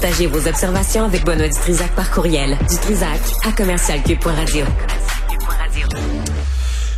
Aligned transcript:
Partagez 0.00 0.28
vos 0.28 0.48
observations 0.48 1.04
avec 1.04 1.26
Benoît 1.26 1.48
Dutrisac 1.48 1.94
par 1.94 2.10
courriel. 2.10 2.56
Dutrisac 2.70 3.20
à 3.46 3.52
commercialcube.radio. 3.52 4.64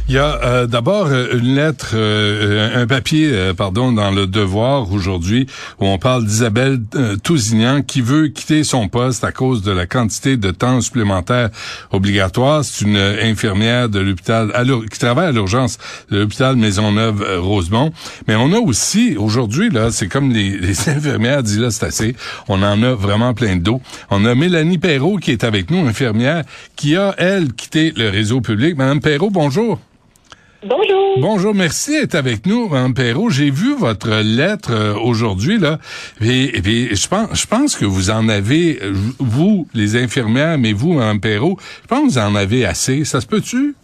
Il 0.08 0.16
y 0.16 0.18
a 0.18 0.40
euh, 0.42 0.66
d'abord 0.66 1.06
euh, 1.06 1.38
une 1.38 1.54
lettre, 1.54 1.92
euh, 1.94 2.82
un 2.82 2.86
papier, 2.88 3.52
pardon, 3.56 3.92
dans 3.92 4.10
le 4.10 4.26
Devoir 4.26 4.92
aujourd'hui 4.92 5.46
où 5.78 5.86
on 5.86 5.96
parle 5.96 6.24
d'Isabelle 6.24 6.80
Tousignan 7.22 7.82
qui 7.82 8.00
veut 8.00 8.28
quitter 8.28 8.64
son 8.64 8.88
poste 8.88 9.22
à 9.22 9.30
cause 9.30 9.62
de 9.62 9.70
la 9.70 9.86
quantité 9.86 10.36
de 10.36 10.50
temps 10.50 10.80
supplémentaire 10.80 11.50
obligatoire. 11.92 12.64
C'est 12.64 12.84
une 12.84 12.96
infirmière 12.96 13.88
de 13.88 14.00
l'hôpital 14.00 14.52
qui 14.90 14.98
travaille 14.98 15.28
à 15.28 15.32
l'urgence 15.32 15.78
de 16.10 16.18
l'hôpital 16.18 16.56
Maisonneuve-Rosemont. 16.56 17.92
Mais 18.26 18.34
on 18.34 18.52
a 18.52 18.58
aussi 18.58 19.16
aujourd'hui 19.16 19.70
là, 19.70 19.90
c'est 19.90 20.08
comme 20.08 20.32
les, 20.32 20.58
les 20.58 20.88
infirmières 20.88 21.42
disent 21.42 21.60
là, 21.60 21.70
c'est 21.70 21.86
assez. 21.86 22.16
On 22.48 22.62
en 22.62 22.82
a 22.82 22.94
vraiment 22.94 23.34
plein 23.34 23.56
de 23.56 23.62
dos. 23.62 23.80
On 24.10 24.24
a 24.24 24.34
Mélanie 24.34 24.78
Perrault 24.78 25.18
qui 25.18 25.30
est 25.30 25.44
avec 25.44 25.70
nous, 25.70 25.86
infirmière, 25.86 26.44
qui 26.74 26.96
a 26.96 27.14
elle 27.18 27.52
quitté 27.52 27.92
le 27.96 28.08
réseau 28.08 28.40
public. 28.40 28.76
Madame 28.76 29.00
Perrault, 29.00 29.30
bonjour. 29.30 29.78
Bonjour. 30.64 31.18
Bonjour, 31.20 31.54
merci 31.54 31.90
d'être 31.90 32.14
avec 32.14 32.46
nous, 32.46 32.68
Mme 32.68 32.94
Perrault. 32.94 33.30
J'ai 33.30 33.50
vu 33.50 33.74
votre 33.74 34.22
lettre 34.22 34.70
euh, 34.72 34.94
aujourd'hui, 34.94 35.58
là. 35.58 35.80
Et, 36.20 36.94
je 36.94 37.08
pense, 37.08 37.28
je 37.32 37.46
pense 37.46 37.74
que 37.74 37.84
vous 37.84 38.10
en 38.10 38.28
avez, 38.28 38.80
vous, 39.18 39.66
les 39.74 39.96
infirmières, 39.96 40.58
mais 40.58 40.72
vous, 40.72 40.92
Mme 40.92 41.18
Perrault, 41.18 41.58
je 41.82 41.88
pense 41.88 42.00
que 42.00 42.12
vous 42.12 42.18
en 42.18 42.36
avez 42.36 42.64
assez. 42.64 43.04
Ça 43.04 43.20
se 43.20 43.26
peut-tu? 43.26 43.74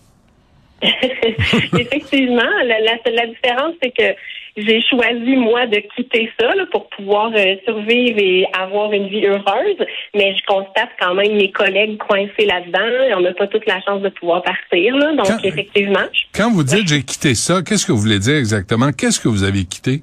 Effectivement. 1.78 2.42
La, 2.64 2.80
la 2.80 3.26
différence, 3.26 3.74
c'est 3.82 3.90
que 3.90 4.14
j'ai 4.56 4.82
choisi, 4.82 5.36
moi, 5.36 5.66
de 5.66 5.82
quitter 5.94 6.30
ça 6.38 6.48
pour 6.72 6.88
pouvoir 6.88 7.30
euh, 7.34 7.56
survivre 7.64 8.18
et 8.18 8.46
avoir 8.52 8.92
une 8.92 9.08
vie 9.08 9.26
heureuse. 9.26 9.76
Mais 10.14 10.34
je 10.36 10.44
constate 10.46 10.90
quand 11.00 11.14
même 11.14 11.36
mes 11.36 11.50
collègues 11.50 11.96
coincés 11.98 12.46
là-dedans. 12.46 13.16
On 13.16 13.20
n'a 13.20 13.32
pas 13.34 13.46
toute 13.46 13.66
la 13.66 13.80
chance 13.82 14.02
de 14.02 14.08
pouvoir 14.08 14.42
partir. 14.42 14.96
Là, 14.96 15.14
donc, 15.14 15.44
effectivement. 15.44 16.06
Quand 16.34 16.50
vous 16.50 16.64
dites 16.64 16.88
j'ai 16.88 17.02
quitté 17.02 17.34
ça, 17.34 17.62
qu'est-ce 17.62 17.86
que 17.86 17.92
vous 17.92 17.98
voulez 17.98 18.18
dire 18.18 18.36
exactement? 18.36 18.90
Qu'est-ce 18.92 19.20
que 19.20 19.28
vous 19.28 19.44
avez 19.44 19.64
quitté? 19.64 20.02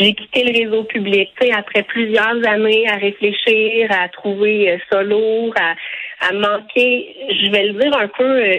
J'ai 0.00 0.14
quitté 0.14 0.44
le 0.44 0.64
réseau 0.64 0.84
public, 0.84 1.28
après 1.52 1.82
plusieurs 1.82 2.46
années 2.46 2.88
à 2.88 2.96
réfléchir, 2.96 3.90
à 3.90 4.08
trouver 4.08 4.70
euh, 4.70 4.78
ça 4.90 5.02
lourd, 5.02 5.52
à, 5.60 5.74
à 6.28 6.32
manquer, 6.32 7.14
je 7.28 7.50
vais 7.50 7.64
le 7.64 7.72
dire 7.74 7.96
un 7.96 8.08
peu 8.08 8.24
euh, 8.24 8.58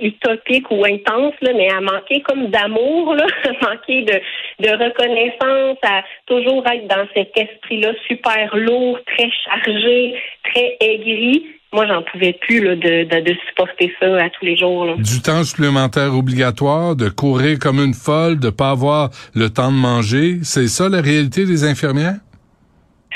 utopique 0.00 0.70
ou 0.70 0.84
intense, 0.84 1.34
là, 1.40 1.52
mais 1.54 1.70
à 1.70 1.80
manquer 1.80 2.20
comme 2.22 2.46
d'amour, 2.48 3.14
là, 3.14 3.26
à 3.44 3.70
manquer 3.70 4.02
de, 4.02 4.20
de 4.64 4.70
reconnaissance, 4.70 5.78
à 5.82 6.02
toujours 6.26 6.64
être 6.66 6.86
dans 6.88 7.06
cet 7.14 7.36
esprit-là 7.36 7.92
super 8.06 8.56
lourd, 8.56 8.98
très 9.06 9.30
chargé, 9.44 10.14
très 10.44 10.76
aigri. 10.80 11.46
Moi, 11.72 11.86
j'en 11.86 12.02
pouvais 12.02 12.32
plus 12.32 12.64
là, 12.64 12.76
de, 12.76 13.04
de, 13.04 13.20
de, 13.20 13.36
supporter 13.48 13.92
ça 14.00 14.06
à 14.24 14.30
tous 14.30 14.44
les 14.44 14.56
jours. 14.56 14.86
Là. 14.86 14.94
Du 14.96 15.20
temps 15.20 15.44
supplémentaire 15.44 16.14
obligatoire, 16.14 16.96
de 16.96 17.10
courir 17.10 17.58
comme 17.58 17.78
une 17.78 17.92
folle, 17.92 18.40
de 18.40 18.48
pas 18.48 18.70
avoir 18.70 19.10
le 19.34 19.50
temps 19.50 19.70
de 19.70 19.76
manger, 19.76 20.38
c'est 20.42 20.68
ça 20.68 20.88
la 20.88 21.02
réalité 21.02 21.44
des 21.44 21.64
infirmières? 21.64 22.16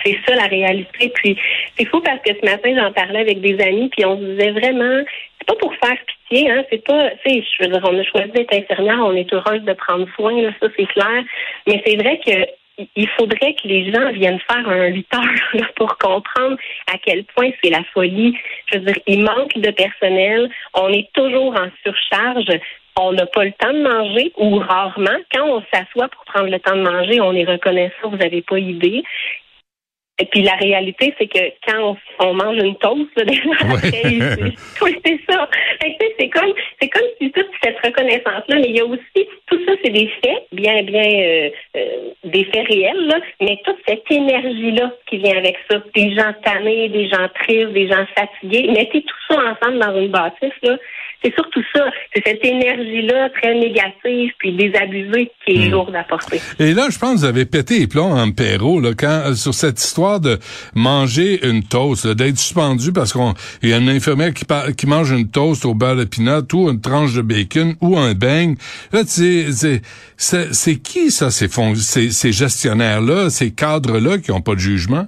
C'est 0.05 0.19
ça 0.27 0.35
la 0.35 0.47
réalité. 0.47 1.13
Puis 1.15 1.39
c'est 1.79 1.87
fou 1.87 2.01
parce 2.01 2.21
que 2.23 2.33
ce 2.39 2.45
matin, 2.45 2.75
j'en 2.77 2.93
parlais 2.93 3.21
avec 3.21 3.41
des 3.41 3.59
amis, 3.61 3.89
puis 3.89 4.05
on 4.05 4.19
se 4.19 4.25
disait 4.25 4.51
vraiment, 4.51 5.01
c'est 5.39 5.47
pas 5.47 5.55
pour 5.55 5.73
faire 5.77 5.97
hein, 6.33 6.65
c'est 6.71 6.85
pas, 6.85 7.11
je 7.25 7.63
veux 7.63 7.69
dire, 7.69 7.81
on 7.85 7.99
a 7.99 8.05
choisi 8.05 8.31
d'être 8.33 8.55
infirmière, 8.55 9.01
on 9.01 9.15
est 9.15 9.33
heureuse 9.33 9.63
de 9.63 9.73
prendre 9.73 10.07
soin, 10.15 10.41
là, 10.41 10.51
ça 10.61 10.69
c'est 10.77 10.87
clair. 10.87 11.25
Mais 11.67 11.83
c'est 11.87 11.97
vrai 11.97 12.21
que 12.25 12.47
il 12.97 13.09
faudrait 13.11 13.55
que 13.55 13.69
les 13.69 13.93
gens 13.93 14.11
viennent 14.13 14.41
faire 14.51 14.69
un 14.69 14.87
8 14.87 15.07
heures 15.15 15.71
pour 15.77 15.99
comprendre 15.99 16.57
à 16.93 16.99
quel 16.99 17.25
point 17.25 17.51
c'est 17.63 17.71
la 17.71 17.85
folie. 17.93 18.37
Je 18.67 18.79
veux 18.79 18.85
dire, 18.85 18.99
il 19.07 19.25
manque 19.25 19.57
de 19.57 19.71
personnel, 19.71 20.51
on 20.75 20.89
est 20.89 21.09
toujours 21.13 21.55
en 21.55 21.69
surcharge, 21.83 22.59
on 22.99 23.13
n'a 23.13 23.27
pas 23.27 23.45
le 23.45 23.53
temps 23.53 23.73
de 23.73 23.83
manger 23.83 24.33
ou 24.37 24.59
rarement. 24.59 25.19
Quand 25.33 25.47
on 25.47 25.63
s'assoit 25.73 26.09
pour 26.09 26.25
prendre 26.25 26.51
le 26.51 26.59
temps 26.61 26.77
de 26.77 26.83
manger, 26.83 27.21
on 27.21 27.33
est 27.33 27.45
reconnaissant, 27.45 28.11
vous 28.11 28.17
n'avez 28.17 28.43
pas 28.43 28.59
idée. 28.59 29.03
Et 30.23 30.27
puis 30.27 30.43
la 30.43 30.55
réalité, 30.55 31.13
c'est 31.19 31.27
que 31.27 31.41
quand 31.67 31.97
on, 32.21 32.35
mange 32.35 32.57
une 32.63 32.77
toast, 32.77 33.11
là, 33.17 33.25
oui, 34.83 34.97
c'est 35.05 35.21
ça. 35.29 35.49
C'est 36.17 36.29
comme, 36.29 36.53
c'est 36.81 36.89
comme 36.91 37.09
si 37.21 37.33
toute 37.33 37.51
cette 37.61 37.77
reconnaissance-là, 37.85 38.55
mais 38.55 38.69
il 38.69 38.77
y 38.77 38.81
a 38.81 38.85
aussi 38.85 39.29
tout 39.51 39.59
ça, 39.67 39.73
c'est 39.83 39.91
des 39.91 40.09
faits, 40.23 40.47
bien, 40.53 40.85
bien, 40.85 41.03
euh, 41.03 41.51
euh, 41.77 42.11
des 42.23 42.45
faits 42.45 42.69
réels, 42.69 43.05
là, 43.09 43.19
mais 43.41 43.59
toute 43.65 43.79
cette 43.89 44.09
énergie-là 44.09 44.93
qui 45.09 45.19
vient 45.19 45.39
avec 45.39 45.57
ça, 45.69 45.83
des 45.93 46.15
gens 46.15 46.33
tannés, 46.45 46.89
des 46.89 47.09
gens 47.09 47.29
tristes, 47.41 47.73
des 47.73 47.89
gens 47.89 48.07
fatigués, 48.17 48.69
mettez 48.69 49.03
tout 49.03 49.35
ça 49.35 49.41
ensemble 49.41 49.81
dans 49.81 50.01
une 50.01 50.13
bâtisse, 50.13 50.53
là, 50.63 50.77
c'est 51.23 51.35
surtout 51.35 51.63
ça. 51.75 51.85
C'est 52.15 52.23
cette 52.27 52.45
énergie-là 52.45 53.31
très 53.31 53.55
négative 53.55 54.33
puis 54.39 54.53
désabusée 54.53 55.31
qui 55.45 55.53
est 55.53 55.69
hmm. 55.69 55.71
lourde 55.71 55.95
à 55.95 56.05
porter. 56.05 56.41
Et 56.59 56.75
là, 56.75 56.89
je 56.91 56.99
pense 56.99 57.15
que 57.15 57.19
vous 57.19 57.25
avez 57.25 57.47
pété 57.47 57.81
les 57.81 57.87
plombs 57.87 58.13
en 58.13 58.31
Perrault, 58.31 58.81
là, 58.81 58.91
quand, 58.97 59.23
euh, 59.27 59.35
sur 59.35 59.55
cette 59.55 59.81
histoire 59.81 60.21
de 60.21 60.39
manger 60.75 61.47
une 61.47 61.63
toast, 61.63 62.07
d'être 62.07 62.39
suspendu 62.39 62.93
parce 62.93 63.13
qu'il 63.13 63.71
y 63.71 63.73
a 63.73 63.79
une 63.79 63.89
infirmière 63.89 64.35
qui, 64.35 64.45
qui 64.77 64.87
mange 64.87 65.11
une 65.11 65.31
toast 65.31 65.65
au 65.65 65.75
beurre 65.75 65.97
de 65.97 66.05
pinot 66.05 66.43
ou 66.55 66.71
une 66.71 66.81
tranche 66.81 67.15
de 67.15 67.23
bacon 67.23 67.75
ou 67.81 67.99
un 67.99 68.15
beigne. 68.15 68.57
Là, 68.93 69.03
c'est, 69.07 69.53
c'est, 70.17 70.77
qui 70.77 71.11
ça, 71.11 71.31
ces, 71.31 71.49
ces, 71.49 72.11
ces 72.11 72.33
gestionnaires-là, 72.33 73.31
ces 73.31 73.53
cadres-là 73.53 74.19
qui 74.19 74.31
n'ont 74.31 74.41
pas 74.41 74.55
de 74.55 74.61
jugement? 74.61 75.07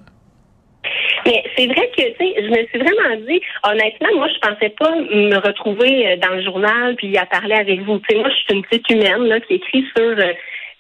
Mais 1.27 1.43
c'est 1.57 1.67
vrai 1.67 1.91
que, 1.97 2.03
tu 2.03 2.17
sais, 2.19 2.35
je 2.37 2.49
me 2.49 2.67
suis 2.67 2.79
vraiment 2.79 3.17
dit, 3.27 3.41
honnêtement, 3.63 4.09
moi, 4.17 4.29
je 4.29 4.39
pensais 4.47 4.71
pas 4.71 4.95
me 4.95 5.37
retrouver 5.37 6.09
euh, 6.09 6.17
dans 6.17 6.35
le 6.35 6.43
journal 6.43 6.97
puis 6.97 7.17
à 7.17 7.27
parler 7.27 7.55
avec 7.55 7.81
vous. 7.83 7.99
Tu 8.01 8.15
sais, 8.15 8.21
moi, 8.21 8.29
je 8.29 8.35
suis 8.35 8.55
une 8.55 8.63
petite 8.63 8.89
humaine 8.91 9.25
là, 9.25 9.41
qui 9.41 9.55
écrit 9.55 9.85
sur 9.97 10.05
euh, 10.05 10.33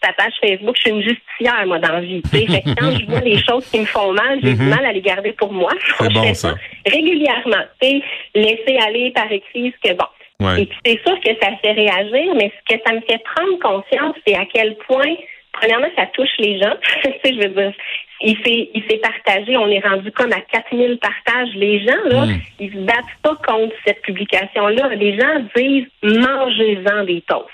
sa 0.02 0.12
page 0.12 0.32
Facebook. 0.40 0.76
Je 0.76 0.82
suis 0.82 0.90
une 0.90 1.02
justicière, 1.02 1.66
moi, 1.66 1.78
dans 1.78 1.92
la 1.92 2.00
vie. 2.00 2.22
Tu 2.22 2.46
sais, 2.46 2.62
quand 2.78 2.90
je 2.90 3.06
vois 3.06 3.20
les 3.20 3.38
choses 3.38 3.68
qui 3.70 3.80
me 3.80 3.86
font 3.86 4.12
mal, 4.12 4.38
j'ai 4.42 4.54
du 4.54 4.62
mhm. 4.62 4.68
mal 4.68 4.84
à 4.84 4.92
les 4.92 5.00
garder 5.00 5.32
pour 5.32 5.52
moi. 5.52 5.72
C'est 5.98 6.12
bon, 6.12 6.34
ça. 6.34 6.54
Régulièrement, 6.86 7.64
tu 7.80 7.88
sais, 7.88 8.02
laisser 8.34 8.76
aller 8.78 9.10
par 9.12 9.30
écrit 9.32 9.72
ce 9.72 9.88
que, 9.88 9.96
bon, 9.96 10.56
Et 10.56 10.66
puis 10.66 10.78
c'est 10.84 11.00
sûr 11.06 11.18
que 11.20 11.30
ça 11.40 11.50
fait 11.62 11.72
réagir, 11.72 12.34
mais 12.34 12.52
ce 12.68 12.74
que 12.74 12.82
ça 12.86 12.92
me 12.92 13.00
fait 13.00 13.22
prendre 13.34 13.58
conscience, 13.60 14.16
c'est 14.26 14.34
à 14.34 14.44
quel 14.52 14.76
point, 14.86 15.14
premièrement, 15.52 15.88
ça 15.96 16.06
touche 16.12 16.36
les 16.38 16.58
gens. 16.60 16.74
tu 17.02 17.10
sais, 17.10 17.34
je 17.34 17.48
veux 17.48 17.54
dire, 17.54 17.72
il 18.20 18.36
s'est 18.44 18.70
il 18.74 18.82
s'est 18.88 18.98
partagé. 18.98 19.56
On 19.56 19.68
est 19.68 19.86
rendu 19.86 20.10
comme 20.12 20.32
à 20.32 20.40
4000 20.40 20.98
partages. 20.98 21.54
Les 21.54 21.80
gens 21.80 22.04
là, 22.06 22.26
hmm. 22.26 22.40
ils 22.60 22.72
se 22.72 22.78
battent 22.78 23.18
pas 23.22 23.36
contre 23.46 23.74
cette 23.86 24.02
publication 24.02 24.68
là. 24.68 24.88
Les 24.94 25.18
gens 25.18 25.40
disent 25.56 25.86
mangez-en 26.02 27.04
des 27.04 27.22
toasts. 27.22 27.48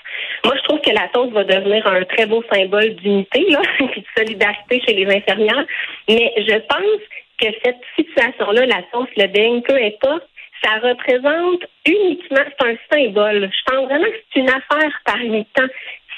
Moi, 0.45 0.55
je 0.57 0.63
trouve 0.63 0.81
que 0.81 0.91
la 0.91 1.07
toast 1.13 1.31
va 1.33 1.43
devenir 1.43 1.85
un 1.87 2.03
très 2.03 2.25
beau 2.25 2.43
symbole 2.51 2.95
d'unité 2.95 3.45
là, 3.49 3.61
et 3.79 3.99
de 3.99 4.05
solidarité 4.17 4.81
chez 4.85 4.93
les 4.93 5.15
infirmières. 5.15 5.65
Mais 6.07 6.33
je 6.37 6.57
pense 6.67 7.01
que 7.39 7.47
cette 7.63 7.81
situation 7.95 8.51
là, 8.51 8.65
la 8.65 8.83
toast, 8.91 9.11
le 9.17 9.27
beigne, 9.27 9.61
peu 9.61 9.75
importe, 9.75 10.27
ça 10.63 10.75
représente 10.75 11.65
uniquement, 11.85 12.43
c'est 12.45 12.67
un 12.67 12.75
symbole. 12.91 13.49
Je 13.51 13.71
pense 13.71 13.85
vraiment 13.85 14.05
que 14.05 14.21
c'est 14.31 14.39
une 14.39 14.49
affaire 14.49 15.01
parmi 15.05 15.45
tant 15.55 15.67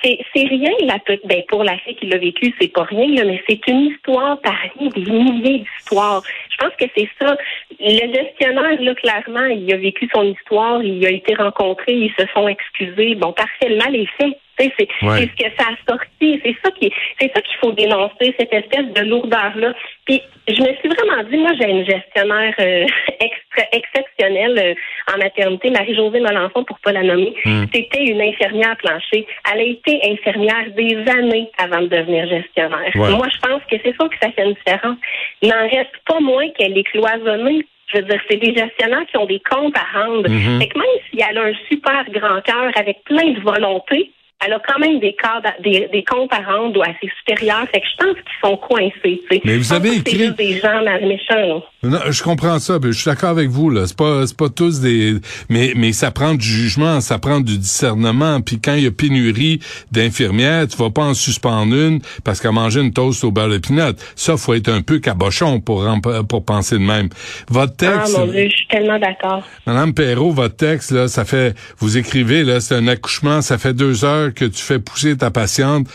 c'est 0.03 0.47
rien 0.47 0.71
la 0.81 0.97
ben 1.25 1.43
pour 1.47 1.63
la 1.63 1.77
fille 1.79 1.95
qui 1.95 2.07
l'a 2.07 2.17
vécu, 2.17 2.53
c'est 2.59 2.71
pas 2.71 2.83
rien 2.83 3.07
là, 3.15 3.23
mais 3.25 3.41
c'est 3.47 3.65
une 3.67 3.87
histoire 3.87 4.39
parmi 4.41 4.89
des 4.89 5.11
milliers 5.11 5.59
d'histoires. 5.59 6.21
Je 6.49 6.57
pense 6.57 6.75
que 6.79 6.85
c'est 6.95 7.09
ça. 7.19 7.37
Le 7.79 8.13
gestionnaire 8.13 8.81
là 8.81 8.95
clairement, 8.95 9.45
il 9.45 9.71
a 9.73 9.77
vécu 9.77 10.09
son 10.13 10.23
histoire, 10.23 10.83
il 10.83 11.05
a 11.05 11.09
été 11.09 11.35
rencontré, 11.35 11.93
ils 11.93 12.13
se 12.17 12.25
sont 12.33 12.47
excusés. 12.47 13.15
Bon, 13.15 13.33
partiellement 13.33 13.89
les 13.89 14.07
faits. 14.17 14.37
C'est 14.59 14.71
ce 14.77 15.25
que 15.25 15.49
ça 15.57 15.69
a 15.69 15.91
sorti. 15.91 16.39
C'est 16.43 16.55
ça 16.63 16.71
qui 16.71 16.91
c'est 17.19 17.31
ça 17.33 17.41
qu'il 17.41 17.57
faut 17.59 17.71
dénoncer, 17.71 18.35
cette 18.37 18.53
espèce 18.53 18.85
de 18.93 19.01
lourdeur-là. 19.01 19.73
Puis 20.05 20.21
je 20.47 20.61
me 20.61 20.75
suis 20.75 20.89
vraiment 20.89 21.23
dit, 21.29 21.37
moi 21.37 21.51
j'ai 21.59 21.69
une 21.69 21.85
gestionnaire 21.85 22.53
euh, 22.59 22.85
extra, 23.19 23.63
exceptionnelle 23.71 24.59
euh, 24.59 24.73
en 25.13 25.17
maternité, 25.17 25.69
Marie-Josée 25.69 26.19
Melançon, 26.19 26.63
pour 26.63 26.79
pas 26.79 26.91
la 26.91 27.03
nommer. 27.03 27.33
Hmm. 27.45 27.65
C'était 27.73 28.03
une 28.03 28.21
infirmière 28.21 28.75
plancher. 28.77 29.25
Elle 29.51 29.59
a 29.59 29.63
été 29.63 29.99
infirmière 30.11 30.65
des 30.75 30.95
années 31.11 31.49
avant 31.57 31.81
de 31.81 31.87
devenir 31.87 32.27
gestionnaire. 32.27 32.91
Moi, 32.95 33.27
je 33.33 33.39
pense 33.39 33.61
que 33.69 33.75
c'est 33.83 33.95
ça 33.99 34.07
que 34.07 34.15
ça 34.21 34.31
fait 34.31 34.45
une 34.45 34.53
différence. 34.53 34.97
Il 35.41 35.49
n'en 35.49 35.63
reste 35.69 35.95
pas 36.07 36.19
moins 36.19 36.49
qu'elle 36.57 36.77
est 36.77 36.83
cloisonnée 36.83 37.65
je 37.93 37.99
veux 37.99 38.05
dire, 38.05 38.19
c'est 38.27 38.37
des 38.37 38.55
gestionnaires 38.55 39.05
qui 39.09 39.17
ont 39.17 39.25
des 39.25 39.41
comptes 39.47 39.75
à 39.77 39.99
rendre. 39.99 40.27
Mm 40.27 40.59
Fait 40.59 40.67
que 40.67 40.77
même 40.77 40.87
si 41.09 41.21
elle 41.21 41.37
a 41.37 41.43
un 41.43 41.53
super 41.69 42.03
grand 42.09 42.41
cœur 42.41 42.71
avec 42.75 43.03
plein 43.03 43.31
de 43.31 43.39
volonté, 43.41 44.11
elle 44.45 44.53
a 44.53 44.59
quand 44.59 44.79
même 44.79 44.99
des 44.99 45.13
cadres, 45.13 45.53
des, 45.59 45.87
des 45.91 46.03
comptes 46.03 46.33
à 46.33 46.41
rendre 46.41 46.81
assez 46.81 47.11
supérieurs. 47.19 47.67
Fait 47.71 47.81
que 47.81 47.87
je 47.87 48.05
pense 48.05 48.15
qu'ils 48.15 48.49
sont 48.49 48.57
coincés. 48.57 49.21
Mais 49.45 49.57
vous 49.57 49.73
avez 49.73 49.97
écrit. 49.97 50.31
des 50.31 50.59
gens 50.59 50.81
méchants. 51.01 51.63
Non, 51.83 51.99
je 52.09 52.23
comprends 52.23 52.59
ça, 52.59 52.79
je 52.81 52.91
suis 52.91 53.05
d'accord 53.05 53.31
avec 53.31 53.49
vous 53.49 53.69
là. 53.69 53.85
C'est 53.87 53.97
pas 53.97 54.25
c'est 54.25 54.37
pas 54.37 54.47
tous 54.47 54.79
des 54.79 55.17
mais 55.49 55.73
mais 55.75 55.91
ça 55.91 56.11
prend 56.11 56.33
du 56.33 56.45
jugement, 56.45 57.01
ça 57.01 57.19
prend 57.19 57.41
du 57.41 57.57
discernement. 57.57 58.39
Puis 58.39 58.61
quand 58.61 58.75
il 58.75 58.83
y 58.83 58.87
a 58.87 58.91
pénurie 58.91 59.59
d'infirmières, 59.91 60.65
tu 60.69 60.77
vas 60.77 60.91
pas 60.91 61.03
en 61.03 61.13
suspendre 61.13 61.75
une 61.75 61.99
parce 62.23 62.39
qu'à 62.39 62.53
manger 62.53 62.79
une 62.79 62.93
toast 62.93 63.25
au 63.25 63.31
beurre 63.31 63.49
de 63.49 63.57
pinot. 63.57 63.95
Ça 64.15 64.37
faut 64.37 64.53
être 64.53 64.69
un 64.69 64.81
peu 64.81 64.99
cabochon 64.99 65.59
pour 65.59 65.85
pour 66.29 66.45
penser 66.45 66.75
de 66.75 66.83
même. 66.83 67.09
Votre 67.49 67.75
texte 67.75 68.15
Ah 68.15 68.19
mon 68.19 68.27
Dieu, 68.27 68.47
je 68.49 68.55
suis 68.55 68.67
tellement 68.67 68.99
d'accord. 68.99 69.43
Madame 69.67 69.93
Perrault, 69.93 70.31
votre 70.31 70.55
texte 70.55 70.91
là, 70.91 71.09
ça 71.09 71.25
fait 71.25 71.53
vous 71.79 71.97
écrivez 71.97 72.45
là, 72.45 72.61
c'est 72.61 72.75
un 72.75 72.87
accouchement, 72.87 73.41
ça 73.41 73.57
fait 73.57 73.73
deux 73.73 74.05
heures 74.05 74.33
que 74.33 74.45
tu 74.45 74.63
fais 74.63 74.79
pousser 74.79 75.17
ta 75.17 75.31
patiente, 75.31 75.87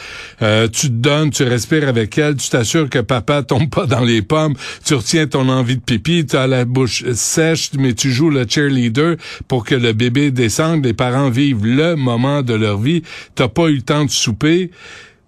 euh, 0.43 0.69
tu 0.69 0.89
te 0.89 0.93
donnes, 0.93 1.31
tu 1.31 1.45
respires 1.45 1.89
avec 1.89 2.19
elle, 2.19 2.37
tu 2.37 2.51
t'assures 2.51 2.91
que 2.91 2.99
papa 2.99 3.43
tombe 3.43 3.71
pas 3.71 3.87
dans 3.87 4.05
les 4.05 4.21
pommes, 4.21 4.55
tu 4.85 4.95
retiens 4.95 5.27
ton 5.27 5.49
envie 5.49 5.78
pipi, 5.79 6.27
tu 6.27 6.37
as 6.37 6.47
la 6.47 6.65
bouche 6.65 7.05
sèche, 7.13 7.71
mais 7.79 7.95
tu 7.95 8.11
joues 8.11 8.31
le 8.31 8.47
cheerleader 8.49 9.17
pour 9.47 9.65
que 9.65 9.75
le 9.75 9.93
bébé 9.93 10.31
descende, 10.31 10.85
les 10.85 10.95
parents 10.95 11.31
vivent 11.31 11.65
le 11.65 11.95
moment 11.95 12.43
de 12.43 12.55
leur 12.55 12.79
vie, 12.79 13.03
t'as 13.35 13.49
pas 13.49 13.69
eu 13.69 13.77
le 13.77 13.83
temps 13.83 14.05
de 14.05 14.11
souper. 14.11 14.71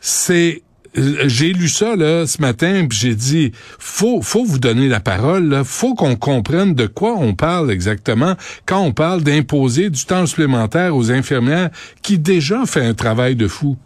C'est 0.01 0.63
j'ai 0.95 1.53
lu 1.53 1.69
ça 1.69 1.95
là 1.95 2.27
ce 2.27 2.41
matin 2.41 2.87
puis 2.89 2.99
j'ai 2.99 3.15
dit 3.15 3.53
faut 3.55 4.23
faut 4.23 4.43
vous 4.43 4.59
donner 4.59 4.89
la 4.89 4.99
parole 4.99 5.49
là. 5.49 5.63
faut 5.63 5.95
qu'on 5.95 6.17
comprenne 6.17 6.75
de 6.75 6.87
quoi 6.87 7.15
on 7.17 7.35
parle 7.35 7.71
exactement 7.71 8.35
quand 8.67 8.83
on 8.83 8.93
parle 8.93 9.23
d'imposer 9.23 9.91
du 9.91 10.05
temps 10.05 10.27
supplémentaire 10.27 10.97
aux 10.97 11.13
infirmières 11.13 11.71
qui 12.03 12.19
déjà 12.19 12.67
fait 12.67 12.85
un 12.85 12.95
travail 12.95 13.37
de 13.37 13.47
fou. 13.47 13.77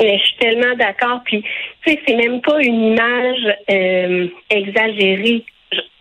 Mais 0.00 0.16
je 0.18 0.24
suis 0.24 0.36
tellement 0.38 0.76
d'accord. 0.76 1.22
Puis, 1.24 1.42
tu 1.42 1.90
sais, 1.90 2.00
c'est 2.06 2.14
même 2.14 2.40
pas 2.40 2.62
une 2.62 2.92
image 2.92 3.56
euh, 3.70 4.28
exagérée. 4.50 5.44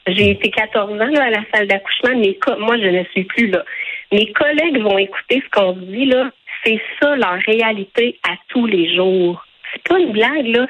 J'ai 0.08 0.32
été 0.32 0.50
14 0.50 0.94
ans 0.94 1.16
à 1.16 1.30
la 1.30 1.42
salle 1.54 1.68
d'accouchement, 1.68 2.18
mais 2.18 2.38
moi, 2.60 2.78
je 2.78 2.88
ne 2.88 3.04
suis 3.12 3.24
plus 3.26 3.48
là. 3.48 3.64
Mes 4.12 4.32
collègues 4.32 4.82
vont 4.82 4.98
écouter 4.98 5.44
ce 5.44 5.50
qu'on 5.60 5.74
dit 5.74 6.06
là. 6.06 6.32
C'est 6.64 6.82
ça 7.00 7.16
leur 7.16 7.40
réalité 7.46 8.18
à 8.28 8.36
tous 8.50 8.66
les 8.66 8.96
jours. 8.96 9.44
C'est 9.74 9.84
pas 9.84 10.00
une 10.00 10.12
blague, 10.12 10.48
là. 10.48 10.68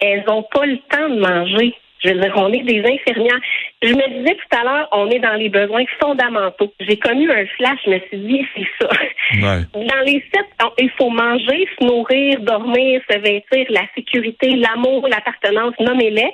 Elles 0.00 0.24
ont 0.28 0.42
pas 0.42 0.66
le 0.66 0.78
temps 0.90 1.08
de 1.08 1.20
manger. 1.20 1.74
Je 2.02 2.08
veux 2.08 2.20
dire, 2.20 2.32
on 2.36 2.52
est 2.52 2.62
des 2.62 2.80
infirmières. 2.80 3.40
Je 3.82 3.92
me 3.92 4.18
disais 4.18 4.34
tout 4.34 4.56
à 4.56 4.64
l'heure, 4.64 4.88
on 4.92 5.08
est 5.10 5.18
dans 5.18 5.34
les 5.34 5.50
besoins 5.50 5.84
fondamentaux. 6.00 6.72
J'ai 6.80 6.96
connu 6.96 7.30
un 7.30 7.44
flash, 7.56 7.78
je 7.84 7.90
me 7.90 7.98
suis 8.00 8.18
dit, 8.18 8.46
c'est 8.56 8.68
ça. 8.80 8.90
Dans 9.74 10.04
les 10.06 10.24
sept, 10.32 10.46
il 10.78 10.90
faut 10.98 11.10
manger, 11.10 11.68
se 11.78 11.84
nourrir, 11.84 12.40
dormir, 12.40 13.02
se 13.08 13.18
vêtir, 13.18 13.66
la 13.68 13.82
sécurité, 13.94 14.56
l'amour, 14.56 15.08
l'appartenance, 15.08 15.74
nommez-les. 15.78 16.30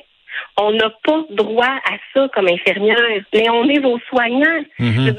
On 0.58 0.72
n'a 0.72 0.90
pas 1.04 1.24
droit 1.30 1.64
à 1.66 1.96
ça 2.12 2.28
comme 2.34 2.48
infirmière, 2.48 2.96
mais 3.34 3.48
on 3.50 3.68
est 3.68 3.78
vos 3.78 3.98
soignants. 4.08 4.64
Mhm. 4.78 5.14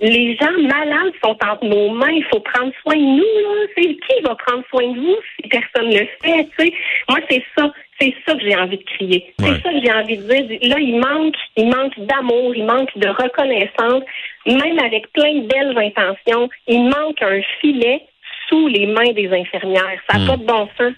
les 0.00 0.36
gens 0.36 0.52
malades 0.62 1.12
sont 1.22 1.36
entre 1.44 1.64
nos 1.64 1.90
mains. 1.90 2.10
Il 2.10 2.24
faut 2.24 2.40
prendre 2.40 2.72
soin 2.82 2.96
de 2.96 3.00
nous. 3.00 3.68
C'est 3.74 3.82
qui 3.82 4.22
va 4.24 4.34
prendre 4.34 4.64
soin 4.70 4.92
de 4.92 4.98
vous 4.98 5.16
si 5.36 5.48
personne 5.48 5.88
ne 5.88 6.00
le 6.00 6.08
fait? 6.22 6.48
sais? 6.58 6.72
Moi, 7.08 7.18
c'est 7.28 7.42
ça. 7.56 7.72
C'est 8.00 8.14
ça 8.26 8.34
que 8.34 8.40
j'ai 8.42 8.54
envie 8.54 8.76
de 8.76 8.84
crier. 8.84 9.32
C'est 9.38 9.62
ça 9.62 9.72
que 9.72 9.80
j'ai 9.82 9.92
envie 9.92 10.18
de 10.18 10.22
dire. 10.22 10.58
Là, 10.68 10.76
il 10.78 10.98
manque, 10.98 11.34
il 11.56 11.66
manque 11.66 11.98
d'amour, 11.98 12.54
il 12.54 12.64
manque 12.64 12.96
de 12.96 13.08
reconnaissance. 13.08 14.04
Même 14.46 14.78
avec 14.78 15.10
plein 15.12 15.34
de 15.34 15.46
belles 15.46 15.76
intentions, 15.78 16.50
il 16.66 16.84
manque 16.84 17.22
un 17.22 17.40
filet 17.60 18.02
sous 18.48 18.68
les 18.68 18.86
mains 18.86 19.12
des 19.12 19.28
infirmières. 19.32 19.98
Ça 20.10 20.18
n'a 20.18 20.24
hmm. 20.24 20.28
pas 20.28 20.36
de 20.36 20.44
bon 20.44 20.68
sens. 20.78 20.92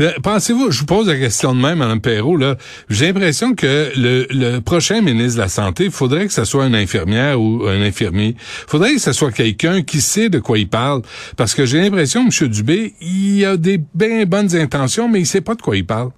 Euh, 0.00 0.12
pensez-vous, 0.22 0.70
je 0.70 0.80
vous 0.80 0.86
pose 0.86 1.08
la 1.08 1.16
question 1.16 1.54
de 1.54 1.60
même, 1.60 1.78
Mme 1.78 2.00
Perrault, 2.00 2.36
là. 2.36 2.56
J'ai 2.88 3.06
l'impression 3.06 3.54
que 3.54 3.92
le, 3.96 4.58
prochain 4.60 5.00
ministre 5.00 5.36
de 5.36 5.42
la 5.42 5.48
Santé, 5.48 5.84
il 5.84 5.90
faudrait 5.90 6.26
que 6.26 6.32
ce 6.32 6.44
soit 6.44 6.66
une 6.66 6.74
infirmière 6.74 7.40
ou 7.40 7.66
un 7.66 7.82
infirmier. 7.82 8.36
Faudrait 8.66 8.94
que 8.94 9.00
ce 9.00 9.12
soit 9.12 9.32
quelqu'un 9.32 9.82
qui 9.82 10.00
sait 10.00 10.28
de 10.28 10.38
quoi 10.38 10.58
il 10.58 10.68
parle. 10.68 11.02
Parce 11.36 11.54
que 11.54 11.66
j'ai 11.66 11.80
l'impression, 11.80 12.22
M. 12.22 12.48
Dubé, 12.48 12.94
il 13.00 13.44
a 13.44 13.56
des 13.56 13.80
bien 13.94 14.24
bonnes 14.24 14.54
intentions, 14.56 15.08
mais 15.08 15.20
il 15.20 15.26
sait 15.26 15.40
pas 15.40 15.54
de 15.54 15.62
quoi 15.62 15.76
il 15.76 15.86
parle. 15.86 16.10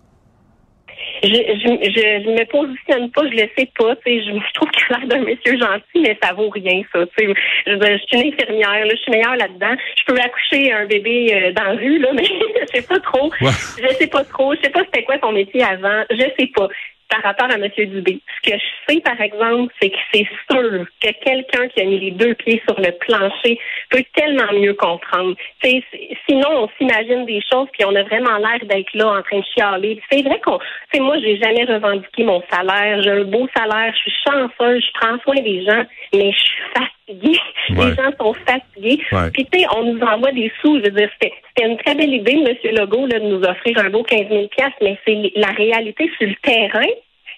Je, 1.25 1.29
je, 1.29 2.31
me 2.31 2.45
positionne 2.45 3.11
pas, 3.11 3.23
je 3.25 3.37
le 3.37 3.49
sais 3.57 3.71
pas. 3.79 3.95
Je, 4.05 4.13
je 4.13 4.53
trouve 4.55 4.71
qu'il 4.71 4.95
a 4.95 4.99
l'air 4.99 5.09
d'un 5.09 5.21
monsieur 5.21 5.59
gentil, 5.59 6.01
mais 6.01 6.19
ça 6.23 6.35
vaut 6.35 6.51
rien, 6.51 6.83
ça. 6.93 7.01
Je, 7.19 7.33
je, 7.67 7.99
suis 8.07 8.21
une 8.21 8.33
infirmière, 8.33 8.85
là, 8.85 8.91
je 8.91 9.01
suis 9.01 9.11
meilleure 9.11 9.37
là-dedans. 9.37 9.75
Je 9.97 10.05
peux 10.07 10.21
accoucher 10.21 10.73
un 10.73 10.87
bébé 10.87 11.35
euh, 11.35 11.53
dans 11.53 11.65
la 11.65 11.73
rue, 11.73 11.99
là, 11.99 12.09
mais 12.15 12.25
je 12.25 12.67
sais 12.75 12.87
pas 12.87 13.01
trop. 13.01 13.31
Je 13.41 13.89
sais 13.99 14.07
pas 14.07 14.25
trop. 14.25 14.55
Je 14.55 14.61
sais 14.63 14.71
pas 14.71 14.81
c'était 14.85 15.05
quoi 15.05 15.17
son 15.23 15.33
métier 15.33 15.63
avant. 15.63 16.05
Je 16.11 16.27
sais 16.39 16.51
pas 16.55 16.69
par 17.09 17.23
rapport 17.23 17.51
à 17.51 17.55
M. 17.55 17.69
Dubé. 17.77 18.21
Ce 18.37 18.51
que 18.51 18.57
je 18.57 18.93
sais, 18.93 19.01
par 19.01 19.21
exemple, 19.21 19.73
c'est 19.81 19.91
que 19.91 19.97
c'est 20.13 20.27
sûr 20.51 20.87
que 21.01 21.11
quelqu'un 21.25 21.69
qui 21.69 21.81
a 21.81 21.85
mis 21.85 22.01
les 22.01 22.11
deux 22.11 22.35
pieds 22.35 22.63
sur 22.67 22.79
le 22.79 22.91
plancher 22.93 23.59
peut 23.91 24.05
tellement 24.15 24.53
mieux 24.53 24.75
comprendre. 24.75 25.37
sinon, 25.63 26.49
on 26.51 26.69
s'imagine 26.79 27.27
des 27.27 27.43
choses, 27.51 27.69
puis 27.73 27.85
on 27.85 27.95
a 27.95 28.03
vraiment 28.03 28.37
l'air 28.39 28.61
d'être 28.65 28.93
là 28.95 29.19
en 29.19 29.23
train 29.23 29.39
de 29.39 29.45
chialer. 29.55 30.01
C'est 30.11 30.23
vrai 30.23 30.41
qu'on, 30.41 30.59
c'est 30.93 31.01
moi, 31.01 31.19
j'ai 31.21 31.37
jamais 31.39 31.65
revendiqué 31.65 32.25
mon 32.25 32.43
salaire. 32.51 33.03
J'ai 33.03 33.11
un 33.11 33.25
beau 33.25 33.49
salaire, 33.57 33.93
je 33.95 34.11
suis 34.11 34.15
chanceuse, 34.27 34.85
je 34.85 35.01
prends 35.01 35.19
soin 35.21 35.41
des 35.43 35.65
gens, 35.65 35.85
mais 36.15 36.33
je 36.33 36.39
suis 36.39 36.63
fatiguée. 36.75 36.94
Les 37.09 37.95
gens 37.95 38.11
sont 38.19 38.35
fatigués. 38.47 39.03
Puis, 39.33 39.47
tu 39.53 39.59
sais, 39.59 39.67
on 39.77 39.93
nous 39.93 40.01
envoie 40.01 40.33
des 40.33 40.51
sous. 40.61 40.79
Je 40.79 40.85
veux 40.85 40.91
dire, 40.91 41.11
c'était 41.21 41.35
une 41.67 41.77
très 41.79 41.95
belle 41.95 42.15
idée, 42.15 42.33
M. 42.33 42.75
Legault, 42.75 43.07
là, 43.07 43.19
de 43.19 43.27
nous 43.27 43.43
offrir 43.43 43.79
un 43.79 43.91
beau 43.91 44.03
15 44.03 44.29
000 44.29 44.49
mais 44.81 44.99
c'est 45.05 45.33
la 45.37 45.49
réalité 45.49 46.11
sur 46.19 46.27
le 46.27 46.35
terrain 46.43 46.93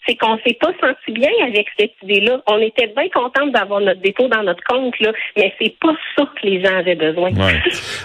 c'est 0.07 0.17
qu'on 0.17 0.39
s'est 0.47 0.57
pas 0.61 0.73
senti 0.81 1.13
bien 1.13 1.31
avec 1.47 1.67
cette 1.79 1.93
idée-là. 2.03 2.41
On 2.47 2.59
était 2.59 2.93
bien 2.95 3.09
contents 3.13 3.47
d'avoir 3.49 3.81
notre 3.81 4.01
dépôt 4.01 4.29
dans 4.29 4.43
notre 4.43 4.63
compte, 4.65 4.95
là, 5.01 5.13
mais 5.37 5.53
c'est 5.61 5.75
pas 5.81 5.95
ça 6.17 6.25
que 6.41 6.47
les 6.47 6.63
gens 6.65 6.77
avaient 6.77 6.95
besoin. 6.95 7.31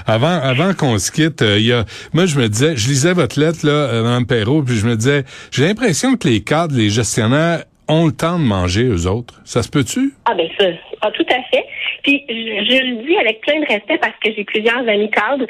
Avant, 0.08 0.40
avant 0.42 0.74
qu'on 0.74 0.98
se 0.98 1.12
quitte, 1.12 1.42
euh, 1.42 1.60
il 1.60 1.68
y 1.68 1.74
a, 1.74 1.86
moi 2.14 2.26
je 2.26 2.40
me 2.40 2.48
disais, 2.48 2.76
je 2.76 2.88
lisais 2.88 3.14
votre 3.14 3.40
lettre 3.40 3.66
là, 3.66 3.72
euh, 3.72 4.04
Mme 4.04 4.26
Perrault, 4.26 4.64
puis 4.64 4.76
je 4.76 4.88
me 4.88 4.96
disais, 4.96 5.24
j'ai 5.52 5.66
l'impression 5.66 6.16
que 6.16 6.28
les 6.28 6.44
cadres, 6.44 6.76
les 6.76 6.90
gestionnaires 6.90 7.64
ont 7.92 8.06
le 8.06 8.12
temps 8.12 8.40
de 8.40 8.44
manger 8.44 8.84
eux 8.84 9.08
autres. 9.08 9.42
Ça 9.44 9.62
se 9.62 9.70
peut-tu? 9.70 10.14
Ah 10.26 10.34
ben 10.34 10.48
ça, 10.58 10.66
ah, 11.02 11.12
tout 11.12 11.26
à 11.30 11.42
fait. 11.52 11.66
Puis 12.04 12.24
je, 12.28 12.34
je, 12.34 12.84
le 12.84 13.06
dis 13.06 13.18
avec 13.18 13.42
plein 13.42 13.60
de 13.60 13.66
respect 13.66 13.98
parce 13.98 14.16
que 14.24 14.32
j'ai 14.34 14.44
plusieurs 14.44 14.88
amis 14.88 15.10
cadres 15.12 15.46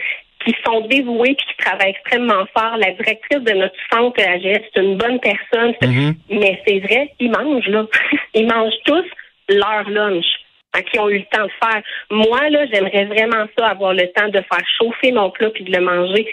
qui 0.46 0.56
sont 0.66 0.82
dévoués 0.88 1.36
qui 1.36 1.58
travaillent 1.58 1.92
extrêmement 1.92 2.46
fort. 2.58 2.78
La 2.78 2.92
directrice 2.92 3.44
de 3.44 3.52
notre 3.52 3.76
centre 3.92 4.20
AGS, 4.20 4.62
c'est 4.74 4.82
une 4.82 4.98
bonne 4.98 5.20
personne, 5.20 5.74
mm-hmm. 5.82 6.16
mais 6.32 6.62
c'est 6.66 6.80
vrai, 6.80 7.14
ils 7.20 7.32
mangent 7.32 7.68
là. 7.68 7.86
ils 8.34 8.48
mangent 8.48 8.80
tous 8.86 9.06
leur 9.50 9.90
lunch 9.90 10.26
à 10.74 10.82
qui 10.82 11.00
ont 11.00 11.10
eu 11.10 11.20
le 11.20 11.26
temps 11.26 11.46
de 11.46 11.52
faire. 11.62 11.84
Moi, 12.10 12.50
là, 12.50 12.66
j'aimerais 12.72 13.06
vraiment 13.06 13.46
ça, 13.58 13.68
avoir 13.68 13.94
le 13.94 14.08
temps 14.14 14.30
de 14.30 14.40
faire 14.40 14.66
chauffer 14.80 15.12
mon 15.12 15.30
plat 15.30 15.50
puis 15.50 15.66
de 15.66 15.72
le 15.72 15.84
manger. 15.84 16.26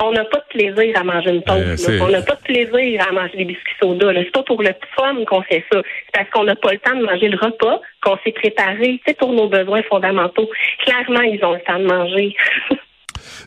On 0.00 0.12
n'a 0.12 0.24
pas 0.24 0.38
de 0.38 0.44
plaisir 0.58 0.98
à 0.98 1.04
manger 1.04 1.30
une 1.30 1.42
toast. 1.42 1.88
Euh, 1.88 1.98
on 2.02 2.08
n'a 2.08 2.22
pas 2.22 2.36
de 2.36 2.42
plaisir 2.42 3.04
à 3.08 3.12
manger 3.12 3.36
des 3.36 3.44
biscuits 3.44 3.74
soda. 3.80 4.12
C'est 4.14 4.30
pas 4.30 4.42
pour 4.42 4.62
le 4.62 4.70
fun 4.96 5.24
qu'on 5.26 5.42
fait 5.42 5.64
ça. 5.72 5.80
C'est 5.82 6.12
parce 6.12 6.30
qu'on 6.30 6.44
n'a 6.44 6.56
pas 6.56 6.72
le 6.72 6.78
temps 6.78 6.94
de 6.94 7.04
manger 7.04 7.28
le 7.28 7.38
repas 7.38 7.80
qu'on 8.02 8.18
s'est 8.24 8.32
préparé, 8.32 9.00
c'est 9.06 9.16
pour 9.16 9.32
nos 9.32 9.48
besoins 9.48 9.82
fondamentaux. 9.84 10.48
Clairement, 10.84 11.22
ils 11.22 11.44
ont 11.44 11.52
le 11.52 11.60
temps 11.60 11.78
de 11.78 11.86
manger. 11.86 12.36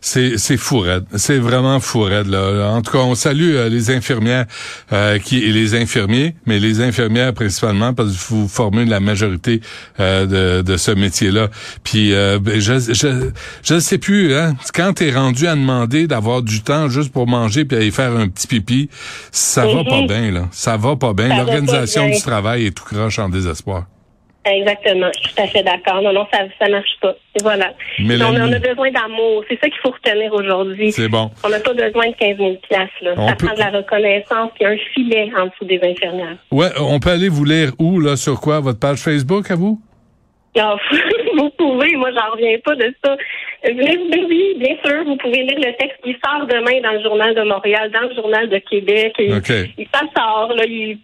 c'est 0.02 0.38
c'est 0.38 0.58
fou 0.58 0.84
C'est 1.16 1.38
vraiment 1.38 1.80
fou 1.80 2.08
là. 2.08 2.72
En 2.72 2.82
tout 2.82 2.92
cas, 2.92 3.00
on 3.00 3.16
salue 3.16 3.56
euh, 3.56 3.70
les 3.70 3.92
infirmières 3.92 4.46
euh, 4.92 5.20
qui 5.20 5.38
et 5.38 5.52
les 5.52 5.76
infirmiers, 5.76 6.36
mais 6.46 6.60
les 6.60 6.82
infirmières 6.82 7.34
principalement 7.34 7.94
parce 7.94 8.12
que 8.12 8.34
vous 8.34 8.48
formez 8.48 8.86
la 8.86 9.00
majorité 9.00 9.62
euh, 10.00 10.62
de, 10.62 10.62
de 10.62 10.78
ce 10.78 10.92
métier-là. 10.92 11.50
Puis 11.84 12.12
ben, 12.12 12.60
je 12.60 12.80
je 12.80 13.30
je 13.64 13.80
sais 13.80 13.98
plus 13.98 14.34
hein, 14.34 14.56
quand 14.74 14.94
tu 14.94 15.08
es 15.08 15.12
rendu 15.12 15.48
à 15.48 15.56
demander 15.56 16.08
d'avoir 16.08 16.42
du 16.42 16.62
temps 16.62 16.90
juste 16.90 17.12
pour 17.12 17.28
manger 17.28 17.66
puis 17.66 17.78
aller 17.78 17.92
faire 17.92 18.16
un 18.16 18.28
petit 18.28 18.48
pipi, 18.48 18.90
ça 19.32 19.66
va 19.66 19.84
pas 19.84 20.02
mhm. 20.02 20.08
bien 20.08 20.32
là. 20.32 20.48
Ça 20.52 20.78
va 20.78 20.96
pas 20.96 21.14
bien. 21.14 21.30
L'organisation 21.30 22.10
du 22.10 22.22
travail 22.22 22.66
est 22.68 22.72
tout 22.72 22.84
croche 22.84 23.20
en 23.20 23.30
désespoir. 23.30 23.86
Exactement, 24.46 25.08
je 25.16 25.20
suis 25.22 25.36
tout 25.36 25.42
à 25.42 25.48
fait 25.48 25.64
d'accord. 25.64 26.02
Non, 26.04 26.14
non, 26.14 26.28
ça 26.32 26.40
ça 26.60 26.70
marche 26.70 26.96
pas. 27.02 27.16
voilà. 27.42 27.74
On, 28.00 28.52
a 28.54 28.60
besoin 28.60 28.92
d'amour. 28.92 29.44
C'est 29.50 29.60
ça 29.60 29.68
qu'il 29.70 29.80
faut 29.82 29.90
retenir 29.90 30.32
aujourd'hui. 30.34 30.92
C'est 30.92 31.10
bon. 31.10 31.32
On 31.44 31.50
n'a 31.50 31.60
pas 31.60 31.74
besoin 31.74 32.10
de 32.10 32.16
15 32.16 32.38
000 32.38 32.58
là. 32.72 32.88
ça 33.16 33.36
prend 33.36 33.54
de 33.56 33.60
la 33.60 33.70
reconnaissance 33.72 34.52
et 34.60 34.66
un 34.66 34.78
filet 34.94 35.32
en 35.36 35.48
dessous 35.48 35.66
des 35.66 35.80
infirmières. 35.84 36.38
Ouais, 36.52 36.68
on 36.80 37.00
peut 37.00 37.10
aller 37.10 37.30
vous 37.30 37.44
lire 37.44 37.72
où, 37.80 38.00
là, 38.00 38.16
sur 38.16 38.40
quoi? 38.40 38.60
Votre 38.60 38.80
page 38.80 39.00
Facebook, 39.00 39.50
à 39.50 39.56
vous? 39.56 39.82
Ah, 40.58 40.74
vous 41.38 41.50
pouvez, 41.58 41.98
moi 41.98 42.12
j'en 42.16 42.32
reviens 42.32 42.58
pas 42.64 42.76
de 42.76 42.94
ça. 43.04 43.18
Oui, 43.68 44.56
bien 44.58 44.76
sûr, 44.86 45.04
vous 45.04 45.18
pouvez 45.18 45.44
lire 45.44 45.58
le 45.58 45.76
texte 45.78 45.98
qui 46.02 46.16
sort 46.24 46.48
demain 46.48 46.80
dans 46.82 46.94
le 46.94 47.04
journal 47.04 47.36
de 47.36 47.42
Montréal, 47.42 47.92
dans 47.92 48.08
le 48.08 48.16
journal 48.16 48.48
de 48.48 48.60
Québec. 48.60 49.16
Il, 49.20 49.34
ça 49.94 50.02
sort, 50.16 50.54
là, 50.56 50.64
il, 50.66 50.98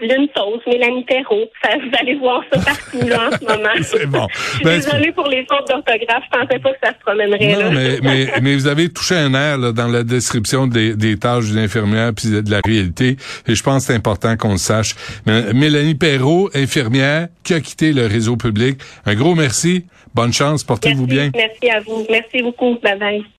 Lune 0.00 0.28
Sauce, 0.36 0.60
Mélanie 0.66 1.04
Perrault. 1.04 1.48
Ça, 1.62 1.70
vous 1.76 1.90
allez 2.00 2.14
voir 2.16 2.42
ça 2.52 2.60
partout 2.60 3.06
là, 3.06 3.28
en 3.28 3.38
ce 3.38 3.44
moment. 3.56 3.68
c'est 3.82 4.06
bon. 4.06 4.26
Je 4.32 4.38
suis 4.38 4.64
ben, 4.64 4.80
désolée 4.80 5.12
pour 5.12 5.26
les 5.28 5.46
fautes 5.46 5.68
d'orthographe. 5.68 6.24
Je 6.32 6.38
pensais 6.38 6.58
pas 6.58 6.72
que 6.72 6.78
ça 6.82 6.90
se 6.92 7.04
promènerait 7.04 7.52
non, 7.54 7.60
là. 7.60 7.70
mais, 7.70 7.98
mais, 8.02 8.28
mais, 8.42 8.54
vous 8.54 8.66
avez 8.66 8.88
touché 8.88 9.14
un 9.14 9.34
air 9.34 9.58
là, 9.58 9.72
dans 9.72 9.88
la 9.88 10.02
description 10.02 10.66
des, 10.66 10.94
des 10.94 11.18
tâches 11.18 11.46
d'une 11.46 11.58
infirmière 11.58 12.12
puis 12.14 12.30
de 12.30 12.50
la 12.50 12.60
réalité. 12.64 13.16
Et 13.46 13.54
je 13.54 13.62
pense 13.62 13.82
que 13.86 13.92
c'est 13.92 13.96
important 13.96 14.36
qu'on 14.36 14.52
le 14.52 14.58
sache. 14.58 14.94
Mélanie 15.26 15.94
Perrault, 15.94 16.50
infirmière, 16.54 17.28
qui 17.44 17.54
a 17.54 17.60
quitté 17.60 17.92
le 17.92 18.06
réseau 18.06 18.36
public. 18.36 18.78
Un 19.04 19.14
gros 19.14 19.34
merci. 19.34 19.86
Bonne 20.14 20.32
chance. 20.32 20.64
Portez-vous 20.64 21.06
bien. 21.06 21.30
Merci 21.34 21.70
à 21.70 21.80
vous. 21.80 22.06
Merci 22.10 22.42
beaucoup. 22.42 22.78
Bye 22.82 22.98
bye. 22.98 23.26